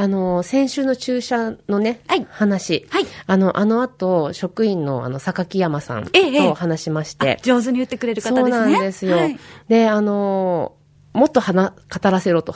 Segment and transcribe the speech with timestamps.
[0.00, 2.86] あの、先週の注射のね、はい話。
[2.88, 7.38] はいあの、あの後、職員のあの、榊山さんええええと話しまして。
[7.42, 8.50] 上手に言ってくれる方ですね。
[8.50, 9.16] そうなんですよ。
[9.16, 10.72] はい、で、あの
[11.12, 12.54] もっと話、語らせろと。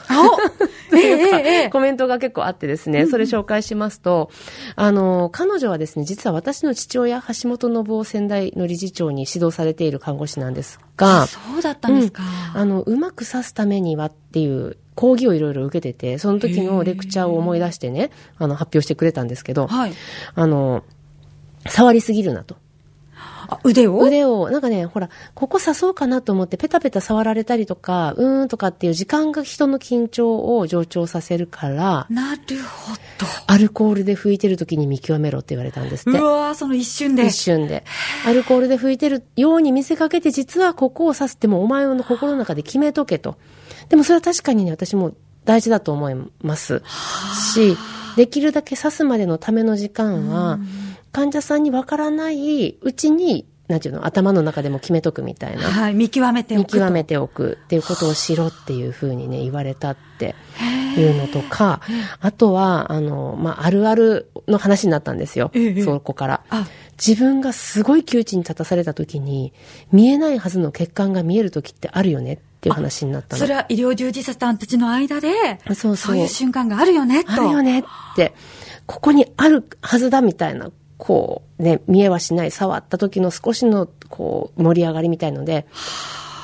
[0.91, 4.31] お ええええええコメントが結構あってですね、それ紹介しますと、
[4.75, 12.23] あの、彼女はですね、実は私の父親、橋本信夫先代の理事長に指導されている看護師なんですがあ、そうだったんですか。
[12.53, 19.93] あの、うまく刺すためにはっていう講義をいろいろ受けてて、その時のレクチャーを思い出してね、あの、発表してくれたんですけど、はい。
[20.33, 20.83] あの、
[21.67, 22.55] 触りすぎるなと。
[23.47, 23.99] あ腕を？
[23.99, 32.95] 腕を、なんかね、ほら、ここ刺そうかなと思ってペタペタ触られたりとか、うーんとかっていう時間が人の緊張を上昇させるから、なるほ
[33.47, 36.25] アルコールで拭いてる時に見極めろって言われたんですってど。
[36.25, 36.27] う。
[36.31, 37.27] わーその一瞬で。
[37.27, 37.83] 一瞬で。
[38.25, 43.37] アルコールで拭いてるように見せかけて、実はここを刺すってもお前の心の中で決めとけと。
[43.89, 46.81] でもそれは確かにね、私も大事だと思います。
[47.53, 47.77] し、
[48.15, 50.59] できるだけ刺すまでのための時間は、
[51.11, 55.63] 患者さんにわからないうちに、なんていうの、頭の中でも決めとくみたいな。
[55.63, 55.95] はい。
[55.95, 56.77] 見極めてお見くと。
[56.77, 60.35] 極めておくっていうことをしろっていうふうにね、言われたって
[60.97, 61.81] いうのとか、
[62.19, 65.49] あとは、あの、まあ、あるあるの話になったんですよ。
[65.55, 66.41] ええそこから。
[66.49, 66.67] あ、
[67.03, 69.51] 自分がすごい窮地に立たされた時に、
[69.91, 73.39] 見えないはずの血管が見える時ってあるよねっていう話になったの。
[73.39, 75.29] それは医療従事者さんたちの間で、
[75.75, 77.31] そうそういう瞬間があるよね、と。
[77.31, 77.83] あるよねっ
[78.15, 78.33] て、
[78.85, 85.65] ここにあるはずだみたいな、こう、ね、見えはしない、触った時の少しの、こう、盛り上がりみたいので、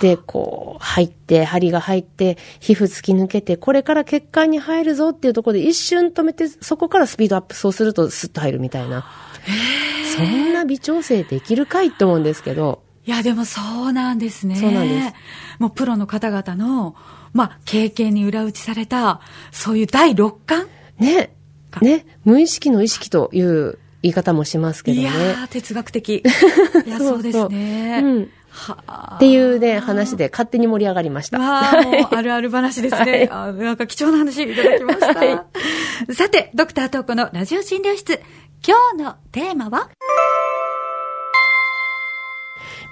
[0.02, 9.06] で、こう、入って、針が入って、皮膚突き抜けて、これから血管に入るぞっていうところで一瞬止めて、そこからスピードアップ、そうするとスッと入るみたいな。
[10.18, 14.56] そんな微調整できるかいって思うんですけど、いや、でもそうなんですね。
[14.56, 15.14] そうなんです。
[15.60, 16.96] もうプロの方々の、
[17.34, 19.22] まあ、経験に裏打ちされた、
[19.52, 20.68] そういう第六感？
[21.00, 21.34] ね、
[21.82, 25.04] ね、無意識の意識という言い方もしますけどね。
[25.04, 26.18] いやー、哲学的。
[26.86, 28.02] いや、そうですね。
[28.04, 28.30] うん。
[28.54, 31.40] はあっていうね、話で勝手に盛り上がりました。
[31.40, 31.62] わ
[32.12, 33.30] あ、るある話ですね。
[33.32, 35.08] あなんか貴重な話いただきました。
[35.08, 35.46] は
[36.14, 38.22] さて、ドクタートーコのラジオ診療室。
[38.68, 39.90] 今日のテーマは？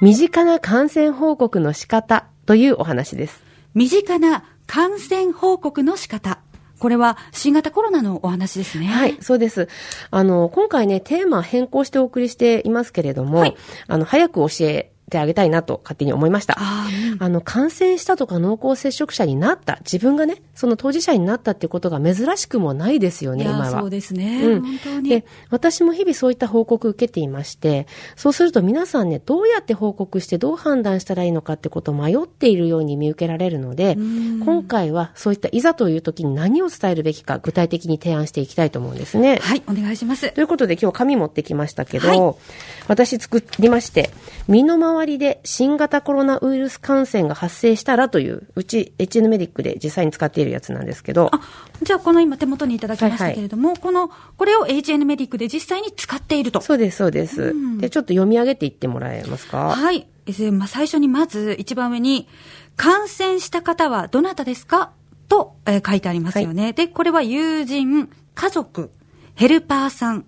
[0.02, 3.44] 身近な感染報告の仕方というお話です。
[3.74, 6.40] 身近な感染報告の仕方。
[6.80, 8.86] これは新型コロナのお話ですね。
[8.86, 9.68] はい、そうです。
[10.10, 16.56] あの、今回ね、テーマ変更してお送りしていますけれども、はいあの、早く教えてあげたいなと勝手に思いました。
[16.58, 23.81] あーうんあの、感染したとか濃厚接触者になった、自分がね、その当事者になったっていうことが珍しくもないですよね、今は。
[23.81, 24.42] そうですね。
[24.44, 25.09] うん本当に。
[25.09, 39.40] で、私も日々そういった報告を受けていまして、そうすると皆さんね、どうやって報告してどう判断したらいいのかってことを迷っているように見受けられるので、ん今回はそういったいざという時に何を伝えるべきか具体的に提案していきたいと思うんですね。
[39.42, 40.31] はい、お願いします。
[40.31, 42.19] ということで今日紙持ってきましたけど、はい
[42.88, 44.09] 私作りまして、
[44.48, 51.42] 身の回りで新型コロナウイルス感染が発生したらという、うち HN メディックで実際に使っているやつなんですけど、あ、
[51.82, 56.62] じゃあこの今手元にいただきましたけれども、この、これを HN メディックで実際に使っていると。
[56.62, 57.42] そうです、そうです。
[57.44, 59.70] うんで、ちょっと読み上げていってもらえますか？
[59.76, 60.08] はい。
[60.28, 62.28] えーまあ、最初にまず一番上に、
[62.76, 64.92] 感染した方はどなたですか？
[65.28, 66.74] と、えー書いてありますよね。
[66.74, 68.92] で、これは友人、家族、
[69.36, 70.26] ヘルパーさん、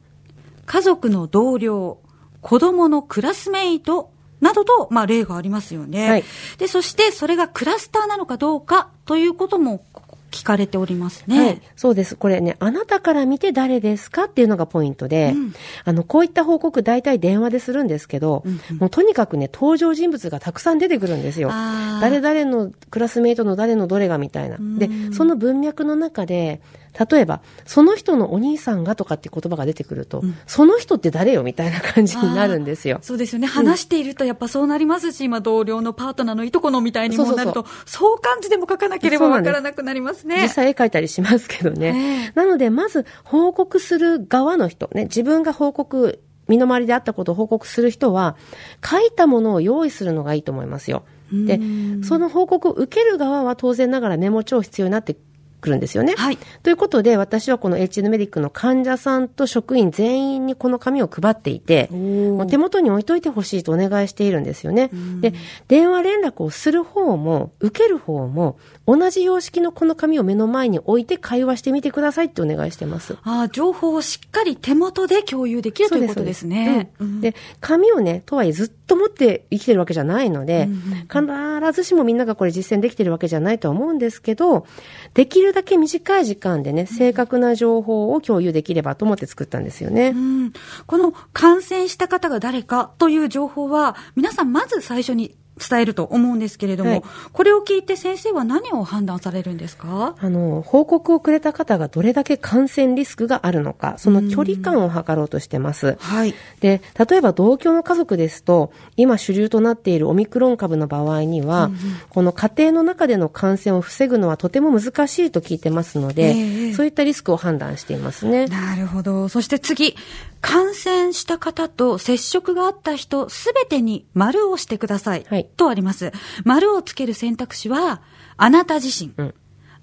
[0.65, 1.99] 家族の同僚、
[2.41, 4.10] 子供のクラスメイト、
[4.41, 6.09] などと、まあ、例がありますよね。
[6.09, 6.23] はい
[6.57, 9.83] で、そして、それがクラスターなのかどうかということも
[10.31, 11.45] 聞かれておりますね。
[11.45, 12.15] はい、そうです。
[12.15, 15.53] これね、あなたから見て誰ですかっていうのがポイントで、うん
[15.83, 21.49] あの、こういった報告大体電話でするんですけど、うんうんもうとにかくね、登場人物がたくさん出てくるんですよ。
[21.49, 24.57] 誰々のクラスメイトの誰のどれがみたいな。
[24.57, 26.61] んで、その文脈の中で、
[26.97, 32.99] 例えば、その人のお兄さんがとかって言葉が出てくると、うんその人って誰よみたいな感じになるんですよ。
[33.01, 33.47] そうですよね。
[33.47, 40.41] 話しているとやっぱそうなりますし、今同僚のパートナーのいとこのみたいにもなると、相関図でも書かなければわからなくなりますね。
[40.41, 41.93] 実際絵描いたりしますけどね。
[41.95, 48.35] ええなので、まず報告する側の人、ね、自分が報告、身の回りであったことを報告する人は、
[48.83, 51.03] 書いたものを用意するのがいいと思いますよ。
[51.31, 51.63] でう
[51.99, 55.15] ん、その報告を受ける側は当然ながらメモ帳必要になって
[55.61, 56.15] くるんですよね。
[56.17, 56.37] はい。
[56.63, 64.89] ということで、私はこの HN メディックの患者さんと職員全員にこの紙を配っていて、もう手元に置いといてほしいとお願いしているんですよね。
[65.21, 65.33] で、
[65.67, 73.17] 電話連絡をする方も、受ける方も、同じ様式のこの紙を目の前に置いて会話してみてくださいってお願いしてます。
[73.23, 76.89] ああ、情報をしっかり手元で共有できるということですね。
[76.99, 80.67] ですうんで、紙をね、とはいえずっとと持って生きてるわけじゃないので、
[81.09, 84.67] 必ずしもみんながこれ実践できてるわけじゃないとは思うんですけど、
[85.13, 90.09] できるだけ短い時間でね、正確な情報を共有できればと思って作ったんですよね。
[90.09, 90.53] うん。
[90.87, 95.37] この感染した方が誰かという情報は、皆さんまず最初に
[95.69, 97.03] 伝えると思うんですけれども、はい
[97.33, 100.15] これを聞いて先生は何を判断されるんですか？
[100.19, 105.97] あの、報告をくれた方がどれだけ感染リスクがあるのか、その距離感を測ろうとしてます。
[105.99, 106.33] はい。
[106.59, 111.71] で、例えば同居の家族ですと、今主流となっているオミクロン株の場合には、
[112.09, 118.47] この家庭の中での感染を防ぐのはとても難しいと聞いてますので、ええそういったリスクを判断していますね。
[118.47, 119.27] なるほど。
[119.29, 119.95] そして次、
[120.39, 125.25] 感染した方と接触があった人すべてに丸をしてください。
[125.29, 126.11] はいとあります。
[126.43, 128.01] 丸をつける選択肢は、
[128.37, 129.33] あなた自身、うん。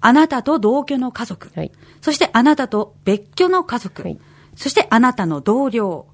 [0.01, 1.71] あなたと同居の家族、はい。
[2.01, 4.19] そしてあなたと別居の家族、はい。
[4.55, 6.07] そしてあなたの同僚、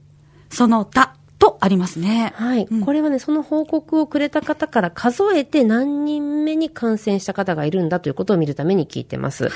[0.49, 2.33] その他とありますね。
[2.35, 2.81] はい、うん。
[2.81, 9.49] これはね、その報告をくれた方から数えて何人目に感染した方がいるんだということを見るために聞いてます。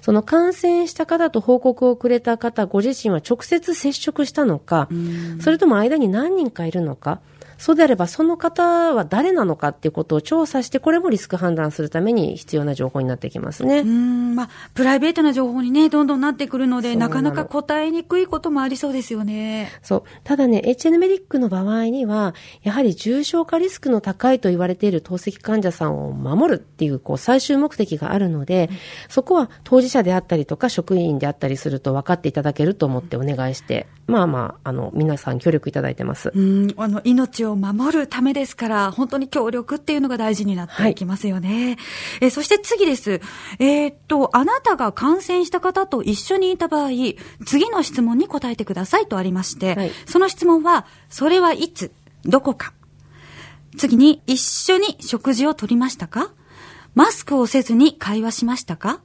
[0.00, 4.88] その感染した方と報告をくれた方ご自身は直接接触したのか、
[5.40, 7.20] それとも間に何人かいるのか、
[7.64, 13.78] そうであればその方は誰なのかっていうことを調査して、これもリスク判断するために必要な情報になってきますね。
[13.78, 19.70] うーん、まあ、プライベートな情報にね、どんどんなってくるので、なのなかなか答えにくいこともありそうですよね。
[19.80, 20.02] そう。
[20.24, 22.34] ただね、HN メディックの場合には、
[22.64, 28.68] やはり重症化リスクの高いと言われている透析患者さんを守るっていう、こう、最終目的があるので、
[29.08, 36.30] そこは当事者であったりとか、職員であったりすると分かっていただけると思ってお願いして、まあまあ、あの、皆さん協力いただいてます。
[36.34, 41.78] うん、あの、命を守るためですから、本当に協力っていうのが大事になっていきますよね。
[42.20, 43.20] えーそして次です。
[43.58, 46.90] えーっと、あなたが感染した方と一緒にいた場合、
[47.46, 51.92] 次の質問に答えてくださいとありまして、はいその質問は、それはいつ、
[52.24, 52.72] どこか。
[53.76, 56.32] 次に、一緒に食事をとりましたか？
[56.94, 59.00] マスクをせずに会話しましたか？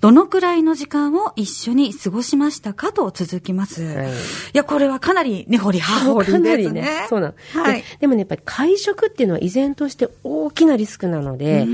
[0.00, 3.82] どのくらいの時間を一緒に過ごしましたかと続きます。
[3.82, 4.12] はいい
[4.54, 6.42] や、これはかなり根掘り葉掘りですね。
[6.42, 7.06] かなりね。
[7.08, 7.62] そうなの。
[7.62, 7.84] はいで。
[8.00, 11.66] でもね、やっぱり会食っていうのは依然として大きなリスクなので、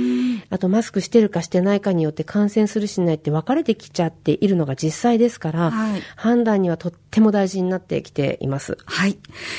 [0.50, 8.78] あとマスクしてるかしてないかによって感染するしないって分かれてきちゃっているのが実際ですから、はい判断にはとっても大事になってきています。
[8.84, 9.18] はい。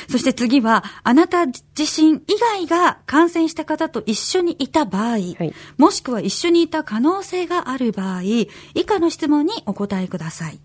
[0.09, 5.37] そして次は、あなた自身以外が感染した方と一緒にいた場合、い
[5.77, 8.49] もしくは一緒にいた可能性がある場合、以
[8.85, 10.59] 下の質問にお答えください。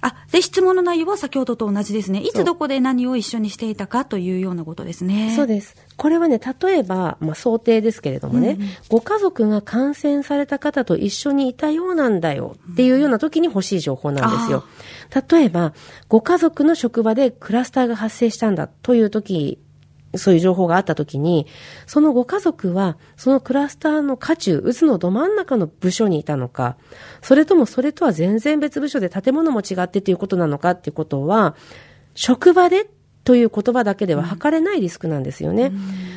[0.00, 2.20] あ、で、質問の内容は先ほどと同じですね。
[2.20, 5.32] いつどこで何を一緒にしていたかというようなことですね。
[5.34, 5.76] そうです。
[5.96, 8.58] これはね、例えば、まあ、想定ですけれどもね、
[8.88, 14.64] ご家族が感染された方と一緒にいたようなんだよっていうような時に欲しい情報なんですよ。
[15.30, 15.72] 例えば、
[16.08, 19.58] ご家族の職場でクラスターが発生したんだという時、
[20.18, 21.46] そういう情報があった時に、
[21.86, 26.76] そのご家族は、そのクラスターの渦中、渦のど真ん中の部署にいたのか、
[27.22, 31.54] それともそれとは全然別部署で建物も違ってということなのかっていうことは、
[32.14, 32.88] 職場で
[33.28, 35.70] という言葉だけでは測れないリスクなんですよね。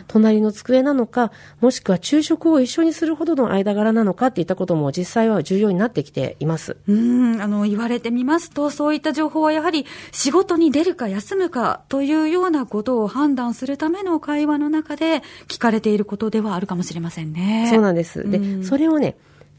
[0.07, 6.77] 隣の机なのか、もしくは昼食を一緒にするほどの間柄なのかっていったことも実際は重要になってきています。
[6.87, 17.67] うーん、あの、言われてみますと、そういった情報はやはり仕事に出るか休むかというようなことを判断するための会話の中で聞かれていることではあるかもしれませんね。
[17.69, 18.23] そうなんです。
[18.31, 19.17] で、うんそれをね、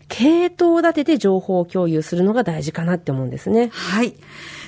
[0.09, 3.69] 系統立てて情報を共有するのが大事かなって思うんですね。
[3.73, 4.15] はい。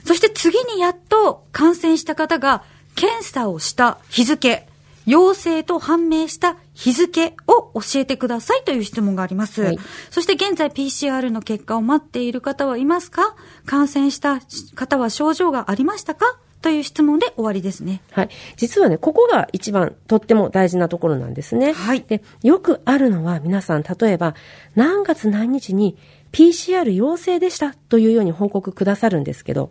[0.04, 2.62] そして次にやっと感染した方が
[2.94, 4.66] 検査をした日付、
[5.06, 9.62] 陽性と判明した日付を教えてくださいという質問があります。
[9.62, 9.78] はい
[10.10, 13.34] そして現在 PCR の結果を待っている方はいますか？
[13.66, 14.40] 感染した
[14.74, 16.38] 方は症状がありましたか？
[16.62, 18.00] という質問で終わりですね。
[18.12, 18.30] はい。
[18.56, 21.74] 実はね、ここが一番とっても大事なところなんですね。
[21.74, 24.34] はいで、よくあるのは皆さん、例えば、
[24.74, 25.98] 何月何日に
[26.32, 29.70] PCR 陽性でしたというように報告くださるんですけど、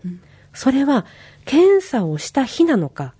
[0.53, 1.05] それは
[1.45, 3.13] 検査をした日なのか、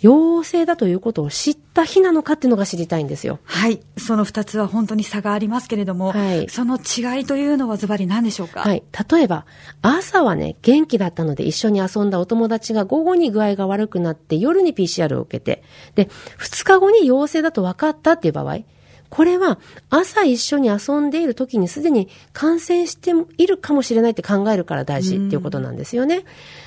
[0.00, 3.38] 陽性だということを知った日なのかっていうのが知りたいんですよ。
[3.44, 3.80] はい。
[3.98, 8.60] その二つは本当に差がありますけれども、はいその違いというのはズバリ何でしょうか？
[8.60, 8.82] はい。
[9.10, 9.44] 例えば、
[9.82, 15.62] 朝はね、元気だったので一緒に遊んだお友達が午後に具合が悪くなって夜に PCR を受けて、
[15.96, 18.60] で、2日後に陽性だと分かったっていう場合、
[19.10, 19.58] これは
[19.90, 26.24] 朝一緒に遊んでいる時にすでに感染しているかもしれないって考えるから大事っていうことなんですよね。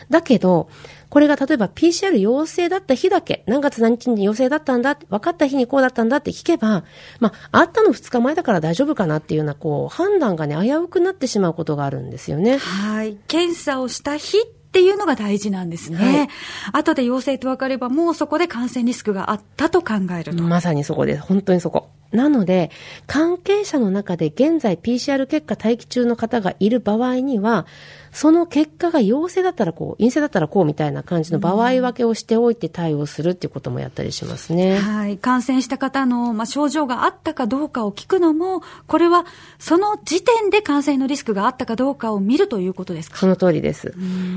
[0.09, 0.69] だけど、
[1.09, 6.83] これが例えば PCR 陽性だった日だけ、何月何日に陽性だったんだ、分かった日にこうだったんだって聞けば、
[7.19, 12.57] まあ、会ったの2日前だから大丈夫かなっていうような、こう、判断がね、危うくなってしまうことがあるんですよね。
[12.57, 13.17] はい。
[13.27, 14.41] 検査をした日っ
[14.73, 15.97] ていうのが大事なんですね。
[15.97, 16.29] はい、
[16.73, 20.43] 後で陽性と分かれば、もうそこで感染リスクがあったと考えると。
[20.43, 21.21] まさにそこです。
[21.21, 21.89] 本当にそこ。
[22.13, 22.69] なので、
[23.07, 27.65] 関係者の中で現在 PCR 結果待機中の方がいる場合には、
[28.13, 34.77] その結果が陽性だったらこう、陰性だったらこうみたいな感じの場合分けをしておいて対応するっていうこともやったりしますね。
[34.77, 35.17] はい。
[35.17, 39.25] 感染した方の、まあ、症状があったかどうかを聞くのも、これは
[39.57, 43.17] その時点で感染のリスクがあったかどうかを見るということですか？
[43.17, 43.93] その通りです。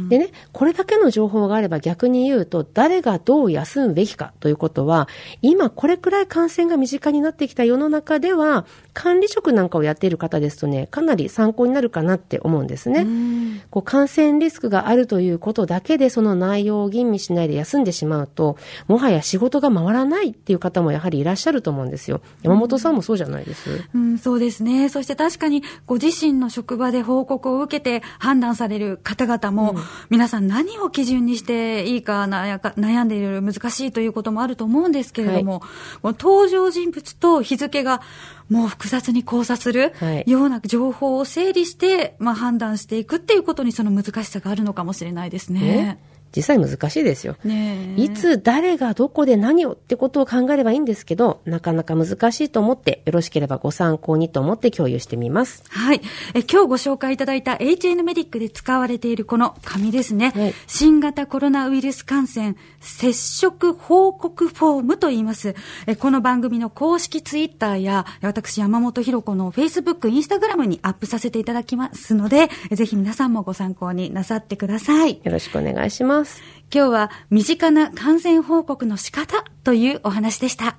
[0.08, 5.08] でね、これだけの情報があれば逆に言うと、誰がどう休むべきかということは、
[5.42, 8.64] 今これくらい感染が身近になってきた世の中では、
[8.94, 13.06] 管理職なんかをやっている方ですとね、かなり参考になるかなって思うんですね。
[13.70, 18.56] こう感染リスクがあるということだけでその内容を吟味しないで休んでしまうと、
[18.88, 22.20] もはや仕事が回らないっていう方もやはりいらっしゃると思うんですよ。
[22.42, 23.84] 山本さんもそうじゃないです？
[23.94, 24.88] うん、そうですね。
[24.88, 35.60] そして確かにご自身の職場で報告を受けて判断される方々も、うん、皆さん何を基準にしていいか悩んでいる難しいということもあると思うんですけれども、
[36.02, 38.00] はい、登場人物と日付が
[38.48, 39.92] もう複雑に交差する
[40.26, 45.98] ような情報を整理して、まあ、判断していくっていうことにその難しさがあるのかもしれないですね。
[46.34, 47.36] 実際難しいですよ。
[47.96, 55.64] いつ誰がどこで何をってことを考えればいいんですけど、なかなか難しいと思って、よろしければご参考にと思って共有してみます。
[55.68, 56.00] はい。
[56.34, 60.32] え今日ご紹介いただいた HN メディックで使われているこの紙ですね。
[60.34, 65.54] はい、新型コロナウイルス感染接触報告フォームと言います。
[65.86, 75.20] えこの番組の公式ツイッターや、私山本博子の Facebook、インスタグラムにアップさせていただきますので、ぜひ皆さんもご参考になさってください。
[75.22, 76.42] よろしくお願いします。
[76.74, 80.74] 今日は身近な感染報告の仕方というお話でした。